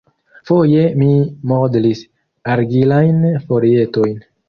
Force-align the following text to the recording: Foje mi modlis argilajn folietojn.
Foje 0.51 0.85
mi 1.01 1.09
modlis 1.53 2.03
argilajn 2.57 3.25
folietojn. 3.49 4.23